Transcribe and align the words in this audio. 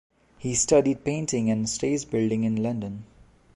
He 0.39 0.55
studied 0.55 1.03
painting 1.03 1.51
and 1.51 1.69
stage 1.69 2.09
building 2.09 2.43
in 2.43 2.55
London. 2.63 3.05